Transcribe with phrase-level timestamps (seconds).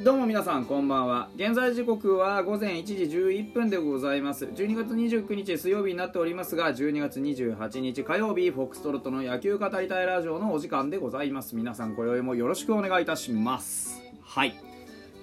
[0.00, 1.28] どうも皆さんこんばんは。
[1.34, 4.44] 現在時刻は午前1時11分でございます。
[4.44, 11.56] 12月29日水曜日になっておりますが12月28日火曜日フォックストロットの野球語りたいラジオのお時間でございます。
[11.56, 14.00] 皆さん今宵もよろしくお願いいたします。
[14.22, 14.54] はい。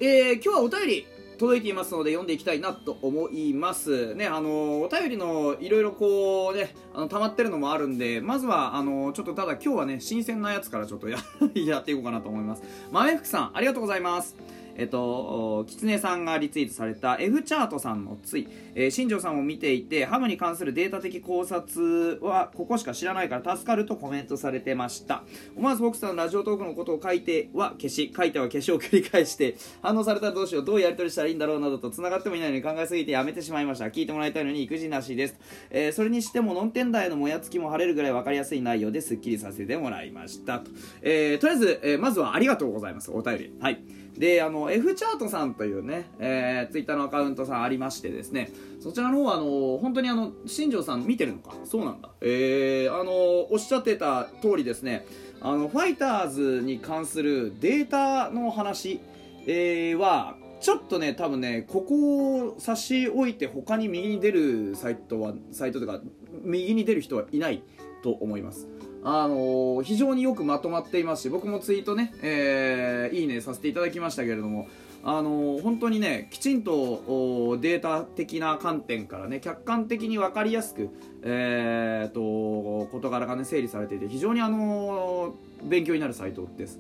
[0.01, 1.07] えー、今日はお便り
[1.37, 4.13] 届いていますので読んでいきたいなと思います。
[4.15, 11.17] ねあのお便りのいろいろこうねあの溜まってるのもあるんでまずはあのちょっとただ今日はね新鮮なやつからちょっとや
[11.55, 12.63] やっていこうかなと思います。
[12.91, 14.35] 豆福さんありがとうございます。
[14.75, 25.23] えっと、キツネさんがリツイートされた F チャートさんのつい、えー、新庄さんを見ていて、ハムに関するデータ的考察はここしか知らないから助かるとコメントされてました。
[25.55, 33.85] 思わずフォックスさんのラジオトークのことを書いては消し、書いては消しを繰り返して、反応されたらどうしよう、どうやり取りしたらいいんだろうなどと繋がってもいないのに考えすぎてやめてしまいました。
[33.85, 35.35] 聞いてもらいたいのに育児なしです。
[35.69, 40.71] えー、それにしても、ノンテンダーへのもやつきも晴れるぐらい分かりやすい内容ですっきりさせてもらいましたと。
[41.01, 43.11] えー、とりあえず、えー、まずはありがとうございます。
[43.11, 43.53] お便り。
[43.59, 43.81] はい。
[44.17, 48.49] であの F チャートさんというね、えー、ツイッターのアカウントさんありましてですね
[48.79, 51.53] そちらの方はあの本当にあの新庄さん見てるのか？
[51.65, 52.09] そうなんだ。
[52.21, 53.11] えー、あの
[53.51, 55.05] おっしゃってた通りですね
[55.41, 59.01] あのファイターズに関するデータの話、
[59.45, 65.99] えー、はちょっとね多分ねここを差し置いて他に右に出るサイトはサイトとか
[66.43, 67.61] 右に出る人はいない
[68.01, 68.67] と思います。
[69.07, 74.67] あのー、非常によくまとまっていますし僕もツイートね、えー、いいねさせていただきましたけれども
[75.03, 80.89] あのー、本当にねきちんとデータ的な観点からね客観的に分かりやすく、
[81.21, 86.79] えーと、事柄がね整理されていて非常にあの勉強になるサイトです。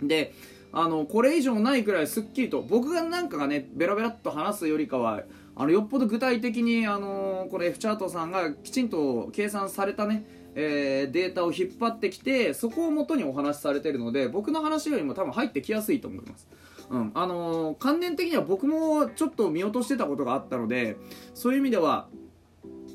[0.00, 0.32] で
[0.72, 5.22] あのこれ以上ないくらいすっきりと僕がなんかがねベラベラっと話すよりかは
[5.56, 16.48] あのよっぽど具体的にあのこれ F チャートさんがきちんと計算されたねえー、データを引っ張ってきてそこをもとにお話しされてるので僕の話よりも多分入ってきやすいと思います、
[16.90, 17.10] うん。
[17.14, 20.96] あのー、観念的には僕もちょっと見落としてたことがあったので
[21.34, 22.08] そういう意味では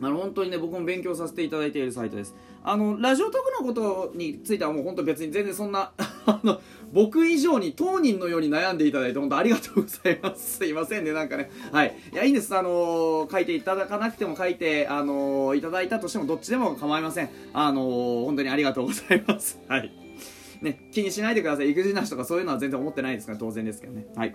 [0.02, 5.92] あの本当にね僕も勉強させていただいているサイトですあのラジオトークのことについてはもう本当別に全然そんな
[6.26, 6.60] あの
[6.92, 16.38] 僕以上に当人のように悩んでいただいて本当ありがとうございますすいませんねなんかねはいいやいいんですあのー、書いていただかなくても書いてあのー、いただいたとしてもど。
[16.38, 20.07] っちでも構いませんあのー、本当にありがとうございますはい
[20.62, 24.34] ね、気にしないでください意気地なしとかそういうのは全然思ってないですから当然ですけどねはい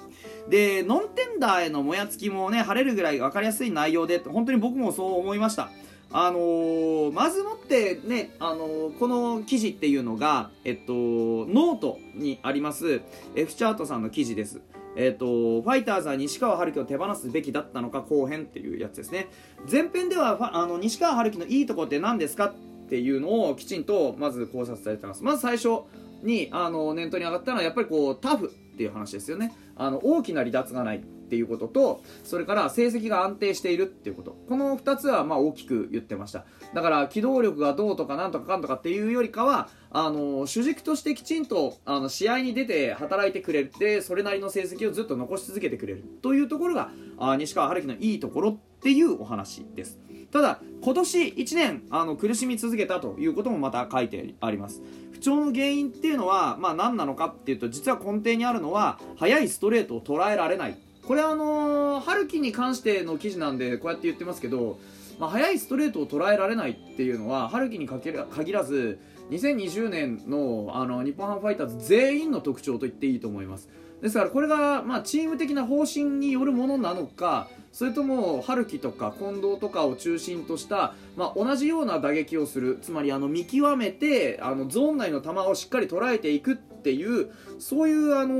[0.48, 5.70] でノンテンダーへのもやつきもね晴れるぐらい分かりやすい内容で本当に僕もそう思いました
[6.14, 13.00] あのー、まずもってね、あのー、この記事っていうのが、えっと、ノートにあります
[13.34, 14.60] F チャートさんの記事です。
[14.94, 19.28] えっと、ファイターズは西川春樹を手放すべきだったのか後編っていうやつですね。
[19.70, 22.54] 前編ではあの西川春樹のいいとこって何ですかっ
[22.90, 25.24] ていうのをきちんとまず考察されてます。
[25.24, 25.84] まず最初
[26.22, 29.52] にあの念頭に上がったのはやっぱりこうタフっていう話ですよね。
[29.76, 31.02] あの大きな離脱がない。
[31.32, 36.44] っていうこととそれから成績が安定しているっていうことこの2つはま大きく言ってました
[36.74, 49.98] だから機動力がどうとかなんとかかんとかっていうよりかはあの主軸としてきちんとあの試合に出て働いてくれてそれなりの成績をずっと残し続けてくれるというところがあ西川春樹のいいところっていうお話です
[50.30, 54.82] ただ今年1年あの苦しみ続けたということもまた書いてあります
[55.22, 60.76] 調の原因っていうのは、まあ、何なのかっていうと実は根底にあるのは速いストレートを捉えられない。
[61.06, 64.78] これはあのー、春樹に関しての記事なんでこうやって言ってますけど、
[65.18, 69.00] まあ、速いストレートを捉えられないっていうのは春樹に限らず
[69.30, 73.68] 2020年のあの日本ハムファイターズ全員の特徴と言っていいと思います。
[74.02, 88.34] ですからこれが、まあ、チーム的な方針によるものなのかそれとも春樹とか近藤とかを中心とした、まあ、同じような打撃をするつまりあの見極めてあのゾーン内の球をしっかり捉えていくっていうそういう、あの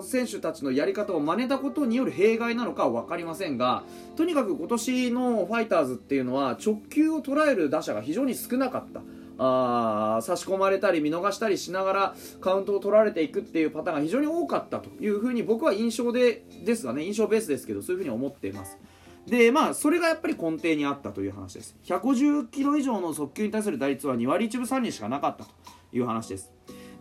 [0.00, 3.84] ー、選手たちのやり方を真似たことによる弊害なのかは分かりませんが
[4.16, 9.02] とにかく今年のファイターズっていうのは直球を捉える打者が非常に少なかった。
[9.38, 17.04] あ差し込まれたり見逃したりしながらカウントを取られていくっていうパターンが非常に多かったというふうに僕は印象でですがね。
[17.04, 18.78] 印象ベースですけどそういうふうに思っています。
[19.26, 21.76] でまあそれがやっぱり根底にあったという話です。
[21.84, 25.50] 150キロ以上の速球に対する打率は2割1分3厘しかなかったと
[25.92, 26.52] いう話です。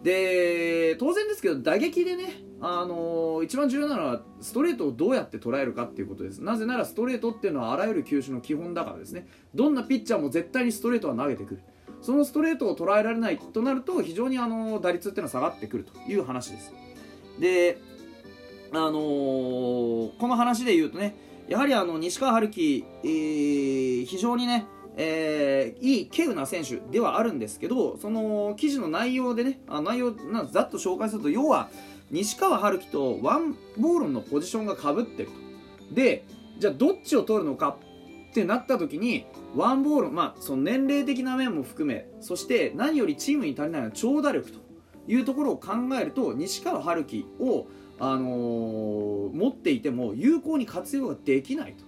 [0.03, 2.25] で当然ですけど打撃でね、
[2.59, 6.43] あのー、一番重要なのはストレートをどうやって捉えるかっていうことです。
[6.43, 9.27] なぜならストレートっていうのはあらゆる球種の基本だからですね。
[9.55, 11.61] どんなピッチャーも絶対にストレートは投げてくる。
[12.03, 16.73] そのストレートを捉えられないとなると非常にあの打率っていうのは下がってくるという話です。
[17.39, 17.79] で
[18.71, 21.15] あのー、この話で言うとね
[21.47, 24.65] やはりあの西川春樹、えー、非常にね
[24.95, 31.69] えー、いい稀有な選手ではあるんですけどその記事の内容でねあ内容なざっと紹介すると要は
[32.11, 35.29] 西川春樹とワンボーロンのポジションがかぶってる
[35.89, 35.95] と。
[35.95, 36.25] で
[36.59, 37.75] じゃあどっちを取るのか
[38.33, 44.59] ってなった時にワンボールまあその年齢的な面も含めそして何よりチームに足りないのは長打力と
[45.07, 47.67] いうところを考えると西川春樹を、
[47.99, 51.85] あのー、持っていても有効に活用ができないと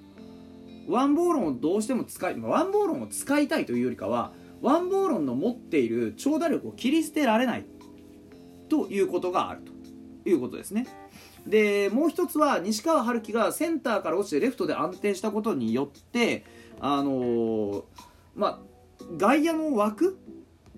[0.87, 4.31] ワンボーロンをどうしても使いワンボーロンを使いたいというよりかは
[4.61, 7.65] ワンボーロンの持っている長打力を切り捨てられない
[8.69, 9.61] ということがある
[10.23, 10.85] ということですね。
[11.45, 16.43] でもう一つは西川春樹がセンターから落ちてレフトで安定したことによって
[16.79, 17.83] あのー、
[18.35, 18.59] まあ
[19.17, 20.17] 外野の枠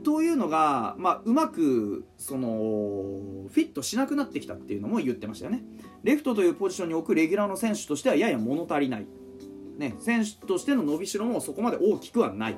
[0.03, 5.63] というのが、まあ、うまくそのフィットしなくなってきたっていうのも言ってましたよね。
[6.03, 9.07] レフトというポジションに置くレギュラーの選手としてはやや物足りない、
[9.77, 12.57] ね、選手としての伸びしろもそこまで大きくはない。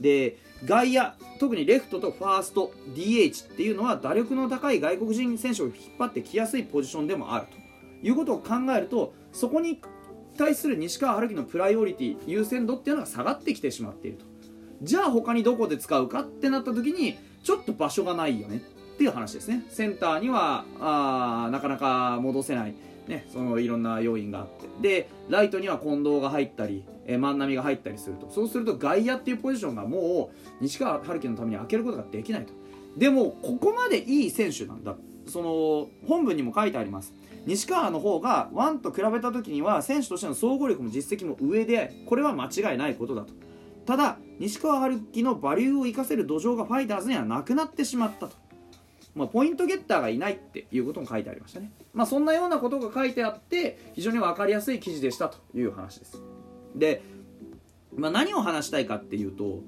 [0.00, 7.68] で外野特にレフトとファースト DH っていうのは打力の高い外国人選手を引っ張ってきやすいポジションでもあると。
[8.00, 9.80] いうことを考えるとそこに
[10.36, 14.24] 対する西川春樹のプライオリティ優先度っていうのが下がってきてしまっていると。
[14.82, 18.62] じゃあ他にどこで使うかってなった時にちょっと場所がないよね
[18.94, 19.64] っていう話ですね。
[19.68, 22.74] センターにはあなかなか戻せない。
[23.08, 24.68] ね、そのいろんな要因があって。
[24.80, 28.30] でライトには近藤が入ったり、えー、万波が入ったりすると。
[28.30, 32.52] そうすると外野っていうポジションがもう西川春樹のために開けることができないと。
[32.96, 34.94] でもここまでいい選手なんだ。
[35.26, 37.14] その本文にも書いてあります。
[37.46, 43.32] 西川の方がワンと比べた時には選手としての総合力も実績も上でこれは間違いないことだと。
[43.86, 48.36] ただ西川春樹のバリューを生かせる土壌がファイターズにはなくなってしまったと。
[49.18, 51.72] まあ、ポイントゲッターがいないっていうことも書いてありましたね。
[51.92, 56.22] まあ、そんなようなことが書いてあって非常に分かりやすい記事でしたという話です。
[56.74, 57.02] で、
[57.96, 59.62] まあ、何を話したいかっていうと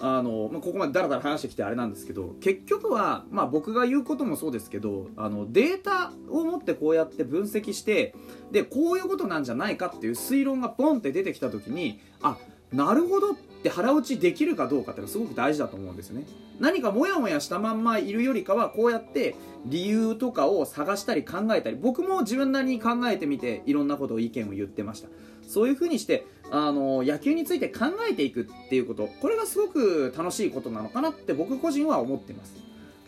[0.00, 8.14] あの、まあ、ここまでだらだら話してきてあれなんですけど結局は、まあ、僕が言うこともそうですけどあのデータを持ってこうやって分析して
[8.52, 12.36] でこういうことなんじゃないかっていう推論がポンって出てきた時にあ
[12.72, 16.26] なるほどって腹落ちできるかどうかっていうのはすごく大事だと思うんですよね。
[16.60, 25.08] 何かモヤモヤしたまんまいるよりかはこうやって理由とかを探したり考えたり僕も自分なりに考えてみていろんなことを意見を言ってました。
[25.46, 32.54] そういうふうにしてあの野球について考えていくっていうことこれがすごく楽しいことなのかなって僕個人は思ってます。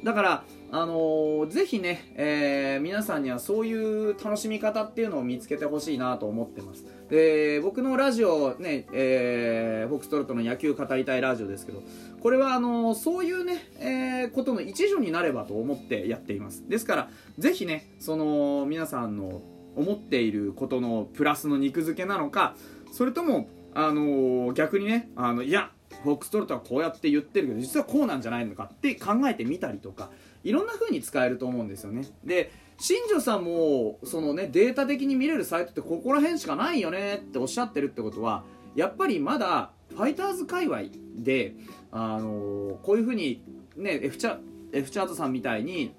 [0.05, 6.85] だからあのー、ぜひね、えー、皆さんにはそういう楽しみ方っていうのを見つけてほしいなと思ってます。
[7.09, 11.83] で僕のラジオね、えー、フォクストロットの野球語りたいラジオですけど
[12.21, 16.69] これはあのー、そういうね、えー、ことの一助になればと思ってやっています。
[16.69, 19.43] ですからぜひねその皆さんの
[19.77, 22.55] 思っていることのプラスの肉付けなのか
[22.93, 25.71] それともあの逆にねあのいや
[26.03, 30.11] フォックストロットはこうやって言ってるけど実はこうなんじゃないのかって考えてみたりとか
[30.43, 32.07] いろんな風に使えると思うんですよね。
[32.25, 38.45] で新庄さんもそのねデータ的に見れるサイトってここら辺しかないよねっておっしゃってるってことは
[38.75, 40.85] やっぱりまだファイターズ界隈
[41.17, 41.55] で、
[41.93, 43.43] あのー、こういう風に
[43.77, 44.39] ね F チャ
[44.73, 45.93] F チャートさんみたいに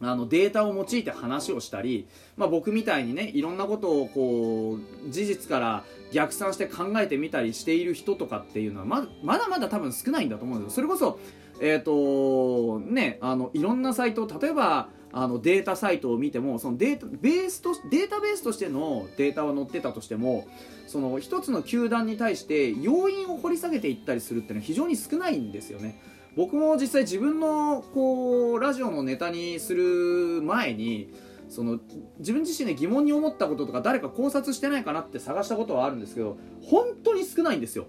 [0.00, 10.74] あのデータを用いて話をしたり、まあ、僕みたいにねいろんなことをこう事実から逆算して考えてみたりしている人とかっていうのはままだまだ多分少ないんだと思うんですよ。
[10.76, 11.18] それこそ
[11.60, 20.46] え、ー、とねあのいろんなサイト例えばあのデータサイトを見てもそのデータベースとデータベースとしてのデータは載ってたとしても
[20.86, 26.00] その一つの球団に対して要因を掘り下げていったりするっていうのは非常に少ないんですよね。
[26.38, 31.12] 僕も実際自分のこうラジオのネタにする前に
[31.48, 31.80] その
[32.20, 37.88] 自分自身で疑問に思ったこととか誰か考察してないかなって探したことはあるんですけど本当に少ないんですよ。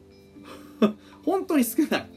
[1.23, 2.09] 本当に少ない。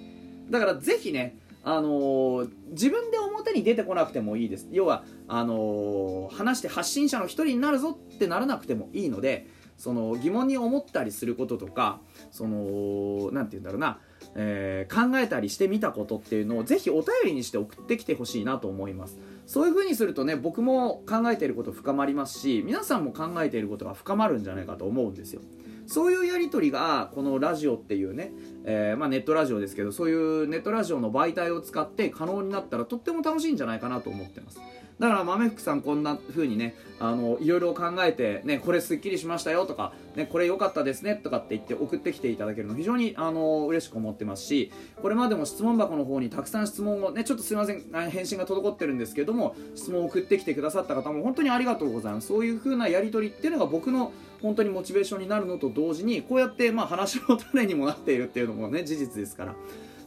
[0.49, 4.69] だからぜひねあのー、自分で表に出てこなくてもいいです。
[4.73, 14.01] 要はあのー、話して発信者の一人になるぞってならなくてもいいのでその疑問に思ったりすることとかその何て言うんだろうな、
[14.35, 19.19] えー、考えたりしてみたことっていうのをぜひお便りにして送ってきてほしいなと思います。
[19.47, 25.43] そういう風にするとね僕も考えていること深まりますし皆さんも考えていることが深まるんじゃないかと思うんですよ。
[25.87, 28.33] そういうやり取りがこのラジオっていうね、
[28.65, 34.61] えー、まあ、ネットラジオですけどそういうネットラジオの媒体を使って可能になったらとっても楽しいんじゃないかなと思ってます。
[34.99, 52.29] だから豆福さんこんな風にねあのいろいろ考えてねこれすっきりしましたよとかねこれ良かったですねとかって言って送ってきていただけるの非常にあの嬉しく思ってますしこれまでも質問箱の方にたくさん質問をねちょっとすいません返信が滞ってるんですけども質問を送ってきてくださった方も本当にありがとうございます。
[52.29, 59.55] そういう風なやり取りっていうのが僕の本当にモチベーションになるのと同時にこうやってまあ話の種にもなっているっていうのもね事実ですから。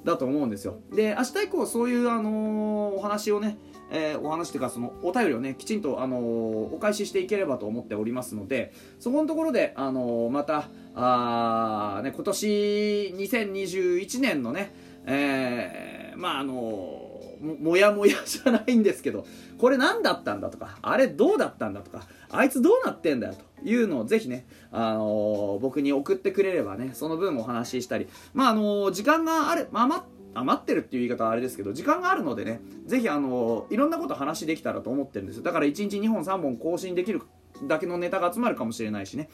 [0.05, 0.77] だと思うんですよ。
[0.93, 3.57] で明日以降そういう、あのーお話をね
[3.91, 6.21] えーお話というかそのお便りをねきちんと、あのー
[6.75, 14.73] お返ししていければと思っておりますのでそこのところで、あのまたあ、ね、今年2021年のね、
[15.07, 17.04] えまああの
[17.39, 19.25] もやもやじゃないんですけど
[19.58, 30.04] これ何だったんだとかあれどうだったんだとかあいつどうなってんだよというのをぜひね、あのー僕に送ってくれればねその分お話ししたりまああのー時間があるまあ余っ
[30.36, 35.44] 余ってるっていう言い方はあれですけど時間があるのでねぜひあのいろんなこと話できたらと思ってるんですよ。
[35.44, 37.22] だから1日2本3本更新できる
[37.63, 39.30] だけのネタが集まるかもしれないしね、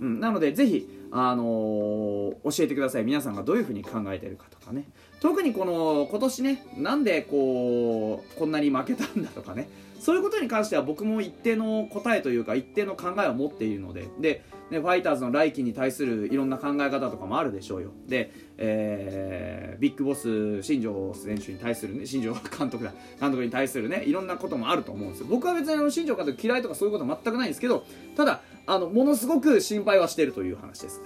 [0.00, 3.04] うん、なのでぜひあのー教えてください。
[3.04, 4.84] 皆さんがどういうふうに考えてるかとかね。
[5.20, 9.68] 特にこの今年ねなんでこうこんなに負けたんだとかね。
[10.00, 14.08] そういうことに関しては僕も一定の答えというか一定の考えを持っているので。
[14.20, 17.90] で、ね、ファイターズの来季に対するいろんな考え方とかもあるでしょうよ。
[18.06, 22.92] で、えービッグボス新庄選手に対するね新庄監督だ。
[23.20, 25.26] 監督に対するねいろんなこともあると思うんですよ。
[25.30, 31.02] 僕は別に新庄監督嫌いとかそういうこと全くないんですけどただあのものすごく心配はしてるという話です。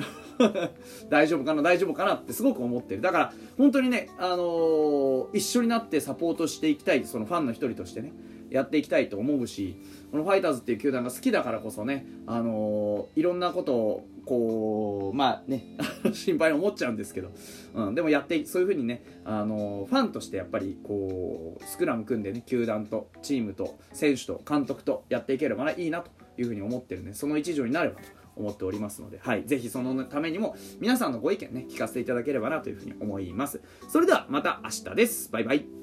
[1.11, 1.63] 大丈夫かな？
[1.63, 3.01] 大丈夫かなってすごく思ってる。
[3.01, 8.13] だから本当にね、あのー一緒になってサポートしていきたいそのファンの一人としてね
[8.51, 9.77] やっていきたいと思うし
[10.11, 15.77] このファイターズっていう球団が好きだからこそね、あのーいろんなことをこうまあね
[16.13, 17.31] 心配に思っちゃうんですけど、
[17.75, 26.11] うん、でもやってそういうふうにね、あのーファンとしてやっぱりこうスクラム組んでね球団とチームと選手と監督とやっていければいいなと。
[26.43, 33.61] いうふうに思ってるんでその一助になればと思っておりますので、はい、ぜひそのためにも皆さんのご意見ね聞かせていただければなというふうに思います。
[33.89, 35.31] それではまた明日です。
[35.31, 35.78] バイバイ。